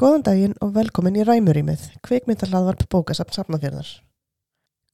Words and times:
Góðan 0.00 0.22
daginn 0.24 0.54
og 0.64 0.70
velkomin 0.72 1.18
í 1.20 1.24
Ræmurímið, 1.28 1.82
kvikmyndahlaðvarp 2.06 2.86
bókasamt 2.88 3.34
safnafjörðar. 3.36 3.88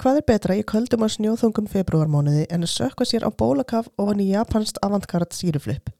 Hvað 0.02 0.16
er 0.18 0.24
betra 0.26 0.56
í 0.58 0.64
köldum 0.66 1.04
og 1.06 1.12
snjóþungum 1.14 1.68
februarmónuði 1.70 2.48
en 2.50 2.66
að 2.66 2.72
sökka 2.72 3.06
sér 3.06 3.22
á 3.22 3.30
bólakaf 3.30 3.86
ofan 4.02 4.24
í 4.24 4.32
japansk 4.32 4.80
avantgard 4.82 5.30
síruflip? 5.30 5.92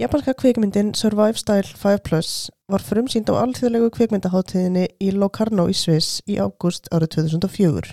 Japanska 0.00 0.32
kvikmyndin 0.40 0.94
Survive 0.96 1.36
Style 1.36 1.68
5 1.68 2.00
Plus 2.06 2.30
var 2.72 2.86
frumsýnd 2.86 3.28
á 3.28 3.44
alþjóðlegu 3.44 3.92
kvikmyndaháttíðinni 3.98 4.86
í 5.04 5.12
Locarno 5.12 5.68
í 5.68 5.76
Sviss 5.76 6.22
í 6.24 6.40
ágúst 6.40 6.88
árið 6.88 7.18
2004. 7.18 7.92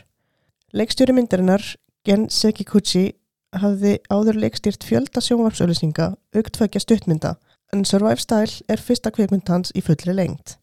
Leikstjóri 0.79 1.17
myndarinnar, 1.17 1.73
Gen 2.07 2.29
Sekiguchi, 2.31 3.09
hafði 3.51 3.97
áður 4.07 4.39
leikstýrt 4.45 4.87
fjölda 4.87 5.19
sjónvarpsauðlýsinga, 5.19 6.13
auktvöggja 6.39 6.85
stuttmynda 6.87 7.35
en 7.75 7.85
Survive 7.85 8.21
Style 8.23 8.63
er 8.71 8.79
fyrsta 8.79 9.11
kvikmynd 9.11 9.49
hans 9.51 9.73
í 9.75 9.81
fullri 9.83 10.13
lengt. 10.15 10.55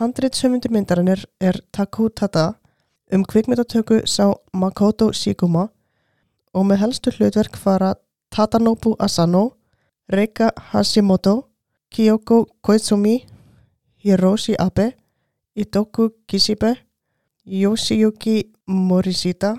Handrið 0.00 0.36
sömundur 0.36 0.72
myndarinnar 0.74 1.22
er 1.40 1.60
Taku 1.72 2.10
Tada 2.10 2.54
um 3.12 3.24
kvikmyndatöku 3.24 4.02
sá 4.04 4.26
Makoto 4.52 5.12
Shiguma 5.12 5.68
og 6.54 6.66
með 6.68 6.82
helstu 6.82 7.14
hlutverk 7.14 7.56
fara 7.56 7.94
Tadanobu 8.34 8.94
Asano, 8.98 9.54
Reika 10.10 10.50
Hashimoto, 10.72 11.48
Kyoko 11.90 12.44
Koizumi, 12.60 13.24
Hiroshi 14.04 14.56
Abe, 14.58 14.92
Itoku 15.56 16.10
Kishibe, 16.28 16.74
Yoshiyuki 17.46 18.50
Morishita, 18.68 19.56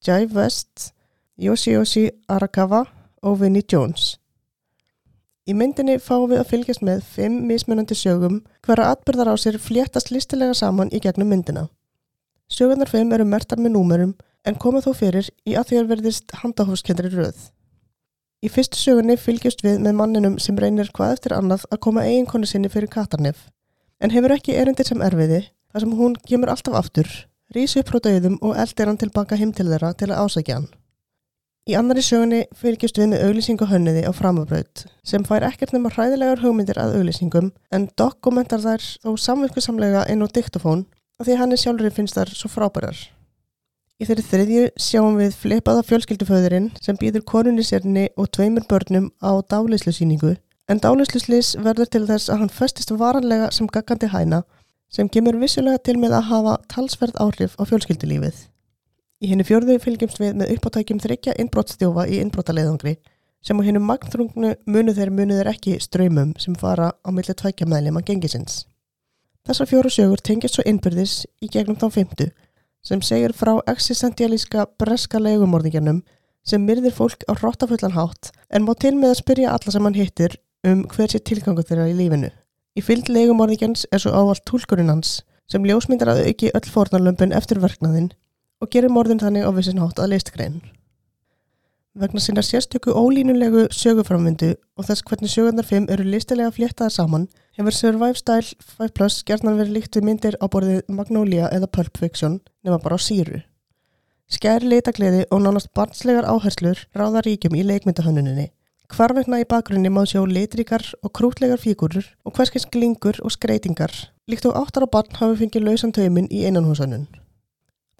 Jai 0.00 0.26
West, 0.26 0.92
Yoshiyoshi 1.38 2.08
Arakawa 2.28 2.84
og 3.22 3.40
Vinnie 3.40 3.62
Jones. 3.72 4.16
Í 5.46 5.54
myndinni 5.54 6.00
fáum 6.02 6.26
við 6.32 6.40
að 6.42 6.48
fylgjast 6.50 6.82
með 6.82 7.02
fimm 7.06 7.34
mismunandi 7.46 7.94
sögum 7.94 8.40
hverja 8.66 8.88
atbyrðar 8.96 9.28
á 9.30 9.34
sér 9.38 9.58
fléttast 9.62 10.08
listilega 10.10 10.56
saman 10.58 10.88
í 10.90 10.98
gegnum 10.98 11.28
myndina. 11.30 11.68
Sögurnar 12.50 12.90
fimm 12.90 13.12
eru 13.14 13.26
mertar 13.30 13.60
með 13.62 13.76
númurum 13.76 14.16
en 14.42 14.58
koma 14.58 14.82
þó 14.82 14.90
fyrir 14.98 15.28
í 15.46 15.54
að 15.54 15.76
að 15.78 15.92
verðist 15.92 16.34
handahófskendri 16.40 17.12
röð. 17.14 17.38
Í 18.42 18.50
fyrstu 18.50 18.78
sögunni 18.80 19.14
fylgjast 19.16 19.62
við 19.62 19.78
með 19.84 19.94
manninum 20.00 20.34
sem 20.42 20.58
reynir 20.58 20.90
hvað 20.94 21.14
eftir 21.14 21.34
annað 21.36 21.62
að 21.70 21.82
koma 21.86 22.04
eiginkonu 22.06 22.46
sinni 22.50 22.70
fyrir 22.70 22.90
katarnef 22.90 23.46
en 24.02 24.10
hefur 24.10 24.34
ekki 24.34 24.58
erindir 24.58 24.86
sem 24.90 25.02
erfiði 25.02 25.44
þar 25.70 25.84
sem 25.84 25.94
hún 26.00 26.18
kemur 26.26 26.50
alltaf 26.52 26.74
aftur, 26.82 27.06
rísi 27.54 27.80
upp 27.80 27.94
frá 27.94 28.02
döðum 28.02 28.36
og 28.42 28.58
eldir 28.58 28.90
hann 28.90 28.98
tilbaka 28.98 29.38
heim 29.38 29.54
til 29.54 29.70
þeirra 29.70 29.94
til 29.94 30.10
að 30.10 30.26
ásækja 30.26 30.58
hann. 30.58 30.68
Í 31.66 31.74
annari 31.74 31.98
sögunni 32.06 32.44
fylgjast 32.54 32.98
við 33.00 33.08
með 33.10 33.22
auglýsingu 33.26 33.66
hönniði 33.66 34.04
á 34.06 34.14
framabraut 34.14 34.84
sem 35.02 35.24
fær 35.26 35.42
ekkert 35.48 35.72
nema 35.74 35.90
hræðilegar 35.90 36.38
hugmyndir 36.44 36.78
að 36.78 36.94
auglýsingum 37.00 37.48
en 37.74 37.88
dokumentar 37.98 38.62
þær 38.62 38.84
þó 39.02 39.16
samverkusamlega 39.18 40.04
inn 40.12 40.22
á 40.22 40.30
diktofón 40.30 40.84
af 41.18 41.26
því 41.26 41.40
hann 41.40 41.56
er 41.56 41.62
sjálfurinn 41.64 41.96
finnst 41.98 42.20
þær 42.20 42.30
svo 42.38 42.52
frábærar. 42.54 42.94
Í 43.98 44.06
þeirri 44.06 44.26
þriðju 44.28 44.64
sjáum 44.78 45.18
við 45.18 45.34
flipaða 45.42 45.82
fjölskylduföðurinn 45.90 46.70
sem 46.78 47.02
býður 47.02 47.26
konunni 47.34 47.66
sérni 47.66 48.08
og 48.14 48.30
tveimur 48.30 48.70
börnum 48.70 49.10
á 49.18 49.34
dálislusýningu 49.50 50.36
en 50.70 50.86
dálisluslis 50.86 51.56
verður 51.58 51.90
til 51.90 52.06
þess 52.06 52.30
að 52.30 52.44
hann 52.44 52.58
festist 52.62 52.94
varanlega 52.94 53.50
sem 53.50 53.66
gaggandi 53.66 54.14
hæna 54.14 54.44
sem 54.86 55.10
kemur 55.10 55.42
vissulega 55.42 55.82
til 55.82 55.98
með 55.98 56.20
að 56.20 56.28
hafa 56.30 56.60
talsverð 56.70 57.18
áhrif 57.18 57.58
á 57.58 57.66
fjölskyldulífið. 57.66 58.46
Í 59.16 59.30
henni 59.30 59.46
fjörðu 59.48 59.78
fylgjumst 59.80 60.18
við 60.20 60.34
með 60.36 60.50
uppáttækjum 60.58 60.98
þryggja 61.00 61.34
innbrottstjófa 61.40 62.02
í 62.12 62.18
innbrottaleiðangri 62.20 62.98
sem 63.46 63.56
á 63.56 63.64
hennu 63.64 63.80
magnþrungnu 63.80 64.50
munu 64.68 64.92
þeir 64.92 65.12
munu 65.14 65.38
þeir 65.38 65.48
ekki 65.54 65.76
ströymum 65.80 66.34
sem 66.42 66.56
fara 66.60 66.90
á 66.92 67.08
milli 67.08 67.32
tvækja 67.32 67.68
meðlema 67.70 68.02
gengisins. 68.04 68.66
Þessar 69.48 69.70
fjóru 69.70 69.92
sögur 69.94 70.20
tengjast 70.20 70.58
svo 70.58 70.66
innbyrðis 70.68 71.14
í 71.40 71.48
gegnum 71.48 71.78
þá 71.80 71.86
fymtu 71.94 72.26
sem 72.84 73.00
segir 73.00 73.32
frá 73.32 73.54
existentialíska 73.72 74.66
breska 74.76 75.22
legumorðingjarnum 75.22 76.02
sem 76.44 76.68
myrðir 76.68 76.92
fólk 76.98 77.24
á 77.24 77.32
hróttafullan 77.40 77.96
hátt 77.96 78.34
en 78.52 78.68
má 78.68 78.74
til 78.76 78.92
með 78.98 79.14
að 79.14 79.20
spyrja 79.22 79.56
alla 79.56 79.72
sem 79.72 79.88
hann 79.88 79.96
hittir 79.96 80.36
um 80.66 80.84
hver 80.92 81.08
sé 81.08 81.22
tilgangu 81.24 81.64
þeirra 81.64 81.88
í 81.88 81.96
lífinu. 81.96 82.28
Í 82.76 82.84
fylg 82.84 83.08
legumorðingjans 83.08 83.88
er 83.96 84.04
svo 84.04 84.12
ávalt 84.12 84.44
tólkurinn 84.44 84.92
hans 84.92 85.22
sem 85.48 85.64
ljósmyndar 85.64 86.12
að 86.12 86.26
auki 86.28 86.52
öll 86.52 86.68
fornarlömpun 86.68 87.32
eftir 87.32 87.64
verknaðinn 87.64 88.12
og 88.60 88.70
gerir 88.72 88.92
morðin 88.92 89.20
þannig 89.22 89.46
á 89.46 89.50
vissin 89.56 89.80
hátt 89.82 90.00
að 90.00 90.12
listgrein. 90.14 90.60
Vegna 91.96 92.20
sinna 92.20 92.42
sérstöku 92.44 92.92
ólínulegu 92.92 93.66
söguframvindu 93.72 94.50
og 94.76 94.84
þess 94.84 95.04
hvernig 95.08 95.32
sögurnar 95.32 95.64
5 95.64 95.86
eru 95.94 96.04
listilega 96.04 96.52
fléttaðar 96.52 96.92
saman 96.92 97.24
hefur 97.56 97.72
Survive 97.72 98.20
Style 98.20 98.52
5 98.76 98.92
Plus 98.98 99.22
gerðan 99.24 99.56
verið 99.56 99.76
líkt 99.78 99.96
við 99.96 100.04
myndir 100.10 100.36
á 100.36 100.44
borðið 100.52 100.82
Magnolia 100.92 101.48
eða 101.48 101.70
Pulp 101.72 101.96
Fiction 101.96 102.40
nema 102.60 102.76
bara 102.84 103.00
á 103.00 103.00
síru. 103.00 103.40
Skæri 104.28 104.68
leitagliði 104.68 105.24
og 105.30 105.40
nánast 105.40 105.72
barnslegar 105.72 106.28
áherslur 106.28 106.84
ráða 106.92 107.24
ríkjum 107.24 107.56
í 107.56 107.64
leikmyndahönnuninni. 107.64 108.50
Hvarvegna 108.92 109.40
í 109.40 109.48
bakgrunni 109.48 109.88
má 109.88 110.04
sjá 110.04 110.20
litríkar 110.28 110.84
og 111.00 111.14
krútlegar 111.16 111.62
fígurur 111.62 112.04
og 112.28 112.36
hverskins 112.36 112.68
glingur 112.68 113.18
og 113.24 113.32
skreitingar 113.32 113.94
líkt 114.28 114.46
og 114.46 114.58
áttar 114.58 114.84
á 114.84 114.88
barn 114.90 115.16
hafi 115.20 115.38
fengið 115.40 115.64
lausan 115.70 115.94
taumin 115.94 116.28
í 116.30 116.44
einanhúsannun. 116.44 117.06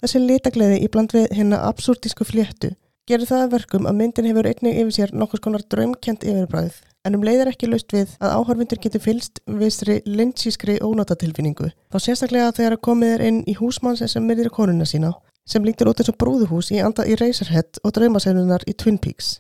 Þessi 0.03 0.21
litagleði 0.21 0.83
í 0.85 0.91
bland 0.93 1.15
við 1.17 1.31
hérna 1.37 1.63
absúrtísku 1.71 2.27
fléttu 2.29 2.75
gerir 3.07 3.29
það 3.29 3.53
verkum 3.55 3.87
að 3.87 3.97
myndin 4.01 4.27
hefur 4.27 4.49
einnig 4.51 4.81
yfir 4.81 4.95
sér 4.97 5.13
nokkus 5.15 5.41
konar 5.45 5.63
draumkjent 5.71 6.27
yfirbræð 6.27 6.81
en 7.07 7.15
um 7.15 7.23
leiðir 7.23 7.53
ekki 7.53 7.69
laust 7.71 7.95
við 7.95 8.17
að 8.19 8.35
áhörfundur 8.35 8.81
getur 8.83 9.03
fylst 9.05 9.41
viðstri 9.47 10.01
lindsískri 10.11 10.81
ónátatilfinningu. 10.83 11.71
Þá 11.93 11.99
sérstaklega 12.03 12.51
þegar 12.57 12.77
að 12.77 12.85
komið 12.89 13.15
er 13.15 13.25
inn 13.29 13.41
í 13.47 13.55
húsmann 13.61 13.99
sem 14.01 14.27
myrðir 14.27 14.51
konuna 14.51 14.89
sína 14.89 15.15
sem 15.47 15.63
líktur 15.63 15.93
út 15.93 16.03
eins 16.03 16.11
og 16.11 16.19
brúðuhús 16.19 16.73
í 16.75 16.83
anda 16.83 17.07
í 17.07 17.15
Razorhead 17.21 17.79
og 17.87 17.95
draumaseglunar 17.95 18.67
í 18.67 18.75
Twin 18.75 18.99
Peaks. 18.99 19.37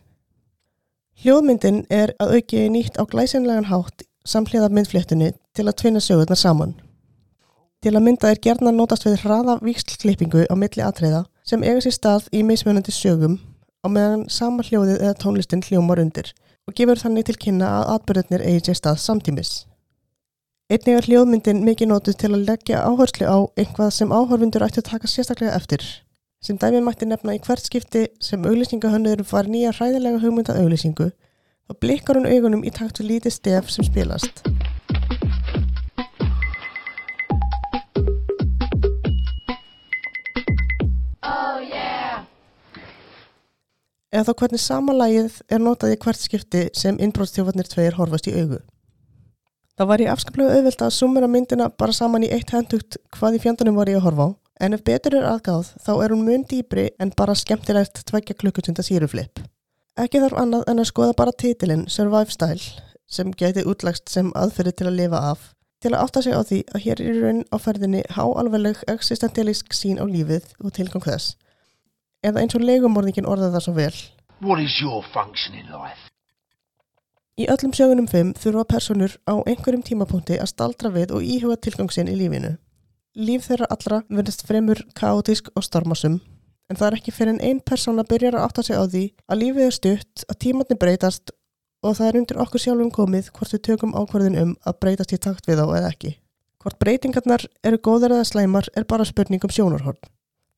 Hljóðmyndin 1.24 1.82
er 1.90 2.14
að 2.22 2.36
auki 2.38 2.68
nýtt 2.70 3.00
á 3.00 3.02
glæsinlegan 3.02 3.66
hátt 3.72 4.06
samhliða 4.22 4.70
myndfléttunni 4.70 5.32
til 5.56 5.66
að 5.66 5.78
tvinna 5.82 6.02
sögurnar 6.04 6.38
saman. 6.38 6.76
Til 7.84 7.92
að 7.92 8.06
mynda 8.06 8.30
er 8.32 8.40
gerðna 8.42 8.72
notast 8.72 9.04
við 9.06 9.20
hraða 9.22 9.58
vikslklippingu 9.64 10.46
á 10.48 10.54
milli 10.56 10.82
atriða 10.82 11.26
sem 11.46 11.62
eiga 11.62 11.82
sér 11.84 11.94
stað 11.94 12.28
í 12.32 12.40
mismunandi 12.46 12.94
sögum 12.94 13.36
á 13.84 13.86
meðan 13.92 14.24
sama 14.32 14.64
hljóðið 14.66 15.02
eða 15.02 15.18
tónlistin 15.20 15.64
hljómar 15.66 16.00
undir 16.02 16.32
og 16.66 16.74
gefur 16.78 16.98
þannig 16.98 17.28
til 17.28 17.36
kynna 17.44 17.68
að 17.78 17.92
atbyrðinir 17.96 18.46
eigi 18.48 18.64
sér 18.68 18.80
stað 18.80 19.02
samtímis. 19.04 19.52
Einnig 20.66 20.96
er 20.98 21.06
hljóðmyndin 21.06 21.62
mikið 21.62 21.92
nótuð 21.92 22.18
til 22.22 22.32
að 22.32 22.48
leggja 22.48 22.82
áherslu 22.88 23.28
á 23.28 23.38
einhvað 23.54 23.92
sem 23.94 24.10
áhörfundur 24.10 24.66
ætti 24.66 24.82
að 24.82 24.88
taka 24.90 25.10
sérstaklega 25.12 25.54
eftir. 25.54 25.84
Sem 26.42 26.58
dæmi 26.58 26.82
mætti 26.82 27.06
nefna 27.06 27.36
í 27.36 27.42
hvert 27.44 27.62
skipti 27.62 28.08
sem 28.18 28.42
auglýsingahönnur 28.42 29.22
var 29.30 29.46
nýja 29.46 29.76
hræðilega 29.76 30.24
hugmynda 30.24 30.58
auglýsingu 30.58 31.12
og 31.70 31.80
blikkar 31.82 32.18
hún 32.18 32.26
augunum 32.26 32.66
í 32.66 32.74
takt 32.74 32.98
við 32.98 33.12
lítið 33.12 33.38
stef 33.38 33.70
sem 33.70 33.86
spilast. 33.86 34.55
Eða 44.16 44.30
þá 44.32 44.40
hvernig 44.40 44.62
samanlægið 44.64 45.36
er 45.52 45.60
notað 45.60 45.92
í 45.92 45.98
hvert 46.00 46.22
skipti 46.22 46.62
sem 46.76 46.96
innbróðstjófarnir 47.04 47.68
tveir 47.68 47.98
horfast 47.98 48.30
í 48.30 48.34
augu. 48.40 48.62
Það 49.76 49.90
var 49.90 50.00
í 50.00 50.08
afskaplega 50.08 50.56
auðvilt 50.56 50.82
að 50.86 50.94
sumera 50.96 51.28
myndina 51.28 51.66
bara 51.68 51.92
saman 51.92 52.24
í 52.24 52.30
eitt 52.32 52.54
hendugt 52.54 52.96
hvað 53.12 53.36
í 53.36 53.42
fjöndanum 53.44 53.76
var 53.76 53.90
ég 53.92 54.00
að 54.00 54.06
horfa 54.06 54.28
á, 54.32 54.36
en 54.64 54.72
ef 54.72 54.84
betur 54.86 55.18
er 55.18 55.26
aðgáð 55.28 55.74
þá 55.84 55.92
er 55.98 56.14
hún 56.14 56.24
mun 56.24 56.46
dýbri 56.48 56.86
en 56.96 57.12
bara 57.18 57.36
skemmtilegt 57.36 58.00
tveggja 58.08 58.38
klukkutunda 58.40 58.84
síruflip. 58.86 59.42
Ekki 60.00 60.22
þarf 60.24 60.40
annað 60.40 60.64
en 60.72 60.80
að 60.80 60.90
skoða 60.90 61.18
bara 61.18 61.36
titilinn 61.36 61.84
Survive 61.92 62.32
Style 62.32 62.86
sem 63.06 63.36
geti 63.36 63.66
útlagst 63.68 64.08
sem 64.10 64.32
aðferði 64.34 64.72
til 64.80 64.88
að 64.88 64.98
lifa 65.02 65.20
af 65.30 65.50
til 65.84 65.92
að 65.92 66.02
átta 66.06 66.22
sig 66.24 66.34
á 66.34 66.40
því 66.40 66.58
að 66.72 66.84
hér 66.86 67.02
er 67.04 67.18
raun 67.22 67.42
á 67.52 67.56
ferðinni 67.60 68.02
háalvegleg 68.16 68.80
existentialísk 68.90 69.76
sín 69.76 70.00
á 70.00 70.04
lífið 70.08 70.48
og 70.64 70.72
tilgang 70.78 71.04
þess 71.04 71.36
eða 72.26 72.42
eins 72.42 72.58
og 72.58 72.66
legumorðingin 72.66 73.28
orða 73.30 73.52
það 73.54 73.64
svo 73.66 73.74
vel. 73.78 73.94
What 74.42 74.60
is 74.60 74.76
your 74.82 75.06
function 75.14 75.56
in 75.56 75.70
life? 75.70 76.10
Í 77.36 77.46
öllum 77.52 77.74
sögunum 77.76 78.06
fimm 78.08 78.30
þurfa 78.40 78.62
personur 78.70 79.14
á 79.28 79.36
einhverjum 79.44 79.82
tímapunkti 79.84 80.38
að 80.40 80.50
staldra 80.54 80.88
við 80.94 81.10
og 81.12 81.24
íhuga 81.24 81.58
tilgangsinn 81.60 82.08
í 82.08 82.16
lífinu. 82.16 82.54
Líf 83.16 83.48
þeirra 83.48 83.68
allra 83.72 83.98
verðist 84.08 84.44
fremur 84.48 84.80
kaotísk 84.96 85.50
og 85.52 85.64
stormasum, 85.64 86.18
en 86.68 86.78
það 86.80 86.88
er 86.88 86.96
ekki 86.98 87.12
fyrir 87.12 87.34
en 87.34 87.42
einn 87.44 87.60
persón 87.60 88.00
að 88.00 88.10
byrja 88.14 88.32
að 88.32 88.42
átta 88.46 88.64
sig 88.64 88.80
á 88.80 88.84
því 88.88 89.04
að 89.28 89.40
lífið 89.42 89.66
er 89.66 89.76
stutt, 89.76 90.24
að 90.32 90.40
tímatni 90.46 90.78
breytast 90.80 91.32
og 91.84 91.98
það 91.98 92.08
er 92.08 92.18
undir 92.22 92.40
okkur 92.44 92.64
sjálfum 92.64 92.92
komið 92.92 93.30
hvort 93.36 93.52
við 93.52 93.64
tökum 93.68 93.94
ákvarðin 93.96 94.40
um 94.40 94.56
að 94.64 94.80
breytast 94.80 95.12
í 95.12 95.20
takt 95.20 95.48
við 95.48 95.60
á 95.60 95.66
eða 95.68 95.92
ekki. 95.92 96.16
Hvort 96.64 96.80
breytingarnar 96.82 97.44
eru 97.62 97.78
góðar 97.78 98.16
eða 98.16 98.30
slæmar 98.32 98.72
er 98.74 98.88
bara 98.88 99.04
spurning 99.04 99.44
um 99.44 99.52
sjónarhorn. 99.52 100.00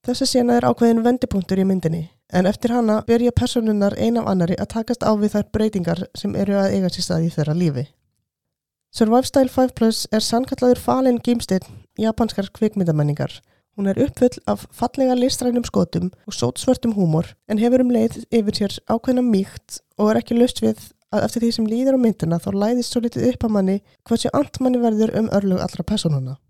Þessi 0.09 0.25
sena 0.25 0.55
er 0.57 0.65
ákveðin 0.65 1.03
vendipunktur 1.05 1.61
í 1.61 1.65
myndinni 1.69 2.07
en 2.33 2.47
eftir 2.49 2.73
hana 2.73 3.03
byrja 3.05 3.29
personunnar 3.37 3.93
ein 4.01 4.17
af 4.17 4.31
annari 4.31 4.55
að 4.57 4.71
takast 4.73 5.03
á 5.05 5.13
við 5.21 5.35
þær 5.35 5.51
breytingar 5.53 6.01
sem 6.17 6.33
eru 6.33 6.55
að 6.57 6.77
eiga 6.79 6.89
sér 6.95 7.05
stað 7.05 7.27
í 7.27 7.33
þeirra 7.35 7.57
lífi. 7.59 7.85
Survive 8.89 9.29
Style 9.29 9.53
5 9.53 9.75
Plus 9.77 10.01
er 10.09 10.25
sannkallaður 10.25 10.81
falin 10.81 11.21
gímstinn 11.21 11.69
japanskar 12.01 12.49
kvikmyndamenningar. 12.57 13.37
Hún 13.77 13.93
er 13.93 14.01
uppfull 14.07 14.41
af 14.49 14.65
fallega 14.73 15.13
listrænum 15.13 15.69
skotum 15.69 16.09
og 16.25 16.39
sótsvörtum 16.41 16.97
húmor 16.97 17.35
en 17.45 17.61
hefur 17.61 17.85
um 17.85 17.93
leið 17.93 18.23
yfir 18.33 18.63
sér 18.63 18.81
ákveðna 18.89 19.29
mýkt 19.29 19.83
og 20.01 20.15
er 20.15 20.25
ekki 20.25 20.41
löst 20.41 20.65
við 20.65 20.89
að 21.13 21.29
eftir 21.29 21.45
því 21.45 21.57
sem 21.59 21.69
líður 21.69 22.01
á 22.01 22.05
myndina 22.09 22.41
þá 22.41 22.55
læðist 22.57 22.97
svo 22.97 23.05
litið 23.05 23.35
upp 23.35 23.45
að 23.45 23.57
manni 23.61 23.81
hversu 24.09 24.33
antmanni 24.33 24.81
verður 24.81 25.19
um 25.21 25.35
örlug 25.37 25.61
allra 25.61 25.85
personuna. 25.85 26.41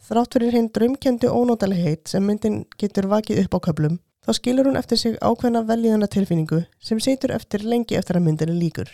Þrátt 0.00 0.36
fyrir 0.36 0.56
hinn 0.56 0.70
draumkendi 0.72 1.28
ónótalegheit 1.28 2.08
sem 2.08 2.24
myndin 2.24 2.62
getur 2.80 3.10
vakið 3.10 3.44
upp 3.44 3.58
á 3.60 3.64
köplum 3.68 3.98
þá 4.24 4.32
skilur 4.36 4.68
hún 4.70 4.78
eftir 4.80 5.00
sig 5.00 5.18
ákveðna 5.20 5.62
velíðana 5.68 6.08
tilfinningu 6.10 6.62
sem 6.80 7.00
situr 7.00 7.34
eftir 7.36 7.64
lengi 7.64 7.98
eftir 7.98 8.18
að 8.20 8.26
myndinni 8.28 8.56
líkur. 8.56 8.88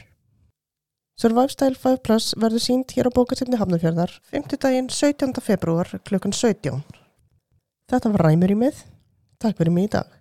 Survive 1.16 1.54
Style 1.54 1.78
5 1.80 2.02
Plus 2.04 2.32
verður 2.36 2.62
sínt 2.62 2.92
hér 2.96 3.08
á 3.08 3.16
bókasefni 3.16 3.56
Hafnarfjörðar 3.60 4.18
5. 4.34 4.58
daginn 4.60 4.90
17. 4.92 5.32
februar 5.40 5.88
klukkan 6.04 6.34
17. 6.34 6.82
Þetta 7.88 8.12
var 8.12 8.26
ræmur 8.28 8.52
í 8.52 8.58
mið. 8.66 8.84
Takk 9.40 9.56
fyrir 9.56 9.72
mig 9.72 9.88
í 9.88 9.94
dag. 9.96 10.15